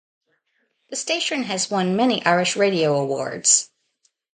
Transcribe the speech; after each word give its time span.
The 0.89 0.95
station 0.95 1.43
has 1.43 1.69
won 1.69 1.95
many 1.95 2.25
Irish 2.25 2.55
radio 2.55 2.99
awards. 2.99 3.69